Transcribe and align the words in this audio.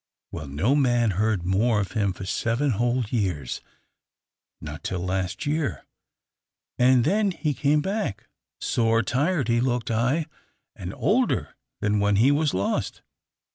Well, 0.31 0.47
no 0.47 0.73
man 0.73 1.11
heard 1.11 1.45
more 1.45 1.79
of 1.79 1.91
him 1.91 2.11
for 2.11 2.25
seven 2.25 2.71
whole 2.71 3.03
years, 3.11 3.61
not 4.59 4.83
till 4.83 5.01
last 5.01 5.45
year, 5.45 5.85
and 6.79 7.03
then 7.05 7.29
he 7.29 7.53
came 7.53 7.81
back: 7.83 8.27
sore 8.59 9.03
tired 9.03 9.47
he 9.47 9.61
looked, 9.61 9.91
ay, 9.91 10.25
and 10.75 10.91
older 10.95 11.55
than 11.81 11.99
when 11.99 12.15
he 12.15 12.31
was 12.31 12.51
lost. 12.51 13.03